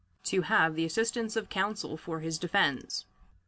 to 0.23 0.41
have 0.41 0.73
the 0.73 0.83
assistance 0.83 1.35
of 1.35 1.47
counsel 1.47 1.95
for 1.95 2.21
his 2.21 2.39
defense." 2.39 3.05